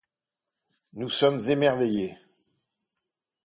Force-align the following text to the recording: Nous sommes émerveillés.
Nous 0.93 1.09
sommes 1.09 1.39
émerveillés. 1.51 2.15